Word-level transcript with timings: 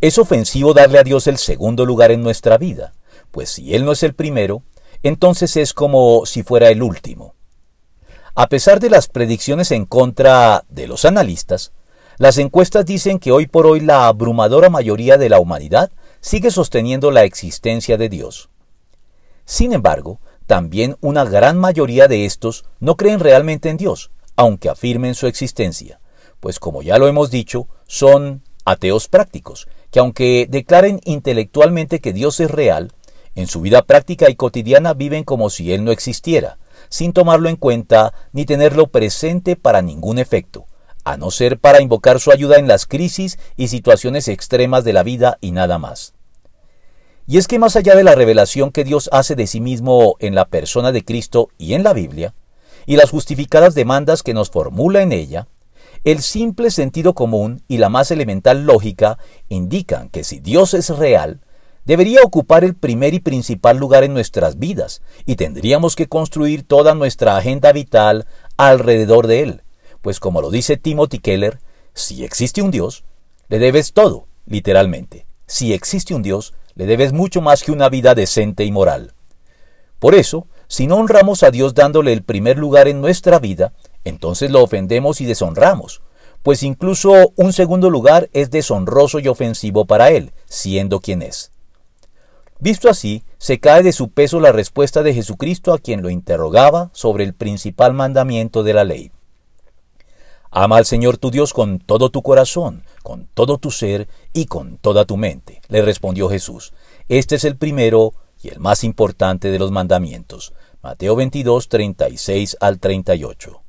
Es 0.00 0.16
ofensivo 0.18 0.74
darle 0.74 1.00
a 1.00 1.02
Dios 1.02 1.26
el 1.26 1.38
segundo 1.38 1.84
lugar 1.84 2.12
en 2.12 2.22
nuestra 2.22 2.56
vida, 2.56 2.92
pues 3.32 3.50
si 3.50 3.74
Él 3.74 3.84
no 3.84 3.92
es 3.92 4.04
el 4.04 4.14
primero, 4.14 4.62
entonces 5.02 5.56
es 5.56 5.74
como 5.74 6.24
si 6.24 6.44
fuera 6.44 6.68
el 6.68 6.84
último. 6.84 7.34
A 8.36 8.46
pesar 8.48 8.78
de 8.78 8.90
las 8.90 9.08
predicciones 9.08 9.72
en 9.72 9.86
contra 9.86 10.64
de 10.68 10.86
los 10.86 11.04
analistas, 11.04 11.72
las 12.16 12.38
encuestas 12.38 12.86
dicen 12.86 13.18
que 13.18 13.32
hoy 13.32 13.48
por 13.48 13.66
hoy 13.66 13.80
la 13.80 14.06
abrumadora 14.06 14.70
mayoría 14.70 15.18
de 15.18 15.28
la 15.28 15.40
humanidad 15.40 15.90
sigue 16.20 16.52
sosteniendo 16.52 17.10
la 17.10 17.24
existencia 17.24 17.96
de 17.96 18.08
Dios. 18.08 18.50
Sin 19.44 19.72
embargo, 19.72 20.20
también 20.46 20.96
una 21.00 21.24
gran 21.24 21.58
mayoría 21.58 22.06
de 22.06 22.24
estos 22.24 22.64
no 22.78 22.96
creen 22.96 23.18
realmente 23.18 23.68
en 23.68 23.76
Dios, 23.76 24.12
aunque 24.36 24.68
afirmen 24.68 25.16
su 25.16 25.26
existencia, 25.26 26.00
pues 26.38 26.60
como 26.60 26.82
ya 26.82 26.98
lo 26.98 27.08
hemos 27.08 27.32
dicho, 27.32 27.66
son 27.88 28.44
ateos 28.64 29.08
prácticos, 29.08 29.66
que 29.90 30.00
aunque 30.00 30.46
declaren 30.48 31.00
intelectualmente 31.04 32.00
que 32.00 32.12
Dios 32.12 32.40
es 32.40 32.50
real, 32.50 32.92
en 33.34 33.46
su 33.46 33.60
vida 33.60 33.82
práctica 33.82 34.28
y 34.28 34.34
cotidiana 34.34 34.94
viven 34.94 35.24
como 35.24 35.50
si 35.50 35.72
Él 35.72 35.84
no 35.84 35.92
existiera, 35.92 36.58
sin 36.88 37.12
tomarlo 37.12 37.48
en 37.48 37.56
cuenta 37.56 38.12
ni 38.32 38.44
tenerlo 38.44 38.88
presente 38.88 39.56
para 39.56 39.82
ningún 39.82 40.18
efecto, 40.18 40.66
a 41.04 41.16
no 41.16 41.30
ser 41.30 41.58
para 41.58 41.80
invocar 41.80 42.20
su 42.20 42.32
ayuda 42.32 42.58
en 42.58 42.68
las 42.68 42.86
crisis 42.86 43.38
y 43.56 43.68
situaciones 43.68 44.28
extremas 44.28 44.84
de 44.84 44.92
la 44.92 45.02
vida 45.02 45.38
y 45.40 45.52
nada 45.52 45.78
más. 45.78 46.14
Y 47.26 47.36
es 47.36 47.46
que 47.46 47.58
más 47.58 47.76
allá 47.76 47.94
de 47.94 48.04
la 48.04 48.14
revelación 48.14 48.70
que 48.70 48.84
Dios 48.84 49.08
hace 49.12 49.34
de 49.34 49.46
sí 49.46 49.60
mismo 49.60 50.16
en 50.18 50.34
la 50.34 50.46
persona 50.46 50.92
de 50.92 51.04
Cristo 51.04 51.50
y 51.58 51.74
en 51.74 51.82
la 51.82 51.92
Biblia, 51.92 52.34
y 52.86 52.96
las 52.96 53.10
justificadas 53.10 53.74
demandas 53.74 54.22
que 54.22 54.32
nos 54.32 54.50
formula 54.50 55.02
en 55.02 55.12
ella, 55.12 55.46
el 56.10 56.22
simple 56.22 56.70
sentido 56.70 57.12
común 57.12 57.62
y 57.68 57.76
la 57.76 57.90
más 57.90 58.10
elemental 58.10 58.64
lógica 58.64 59.18
indican 59.50 60.08
que 60.08 60.24
si 60.24 60.40
Dios 60.40 60.72
es 60.72 60.88
real, 60.88 61.42
debería 61.84 62.22
ocupar 62.22 62.64
el 62.64 62.74
primer 62.74 63.12
y 63.12 63.20
principal 63.20 63.76
lugar 63.76 64.04
en 64.04 64.14
nuestras 64.14 64.58
vidas, 64.58 65.02
y 65.26 65.36
tendríamos 65.36 65.96
que 65.96 66.08
construir 66.08 66.62
toda 66.62 66.94
nuestra 66.94 67.36
agenda 67.36 67.72
vital 67.72 68.26
alrededor 68.56 69.26
de 69.26 69.42
él, 69.42 69.62
pues 70.00 70.18
como 70.18 70.40
lo 70.40 70.50
dice 70.50 70.78
Timothy 70.78 71.18
Keller, 71.18 71.58
si 71.92 72.24
existe 72.24 72.62
un 72.62 72.70
Dios, 72.70 73.04
le 73.50 73.58
debes 73.58 73.92
todo, 73.92 74.28
literalmente. 74.46 75.26
Si 75.46 75.74
existe 75.74 76.14
un 76.14 76.22
Dios, 76.22 76.54
le 76.74 76.86
debes 76.86 77.12
mucho 77.12 77.42
más 77.42 77.62
que 77.62 77.72
una 77.72 77.90
vida 77.90 78.14
decente 78.14 78.64
y 78.64 78.72
moral. 78.72 79.12
Por 79.98 80.14
eso, 80.14 80.46
si 80.68 80.86
no 80.86 80.96
honramos 80.96 81.42
a 81.42 81.50
Dios 81.50 81.74
dándole 81.74 82.14
el 82.14 82.22
primer 82.22 82.56
lugar 82.56 82.88
en 82.88 83.02
nuestra 83.02 83.38
vida, 83.38 83.74
entonces 84.08 84.50
lo 84.50 84.62
ofendemos 84.62 85.20
y 85.20 85.26
deshonramos, 85.26 86.02
pues 86.42 86.62
incluso 86.62 87.32
un 87.36 87.52
segundo 87.52 87.90
lugar 87.90 88.28
es 88.32 88.50
deshonroso 88.50 89.18
y 89.18 89.28
ofensivo 89.28 89.84
para 89.84 90.10
Él, 90.10 90.32
siendo 90.46 91.00
quien 91.00 91.22
es. 91.22 91.52
Visto 92.60 92.88
así, 92.90 93.22
se 93.38 93.60
cae 93.60 93.82
de 93.82 93.92
su 93.92 94.10
peso 94.10 94.40
la 94.40 94.50
respuesta 94.50 95.02
de 95.02 95.14
Jesucristo 95.14 95.72
a 95.72 95.78
quien 95.78 96.02
lo 96.02 96.10
interrogaba 96.10 96.90
sobre 96.92 97.24
el 97.24 97.34
principal 97.34 97.94
mandamiento 97.94 98.64
de 98.64 98.74
la 98.74 98.84
ley. 98.84 99.12
Ama 100.50 100.78
al 100.78 100.86
Señor 100.86 101.18
tu 101.18 101.30
Dios 101.30 101.52
con 101.52 101.78
todo 101.78 102.10
tu 102.10 102.22
corazón, 102.22 102.82
con 103.02 103.28
todo 103.34 103.58
tu 103.58 103.70
ser 103.70 104.08
y 104.32 104.46
con 104.46 104.78
toda 104.78 105.04
tu 105.04 105.16
mente, 105.16 105.60
le 105.68 105.82
respondió 105.82 106.28
Jesús. 106.28 106.72
Este 107.08 107.36
es 107.36 107.44
el 107.44 107.56
primero 107.56 108.14
y 108.42 108.48
el 108.48 108.58
más 108.58 108.82
importante 108.82 109.50
de 109.50 109.58
los 109.58 109.70
mandamientos. 109.70 110.52
Mateo 110.82 111.16
22, 111.16 111.68
36 111.68 112.56
al 112.60 112.80
38. 112.80 113.67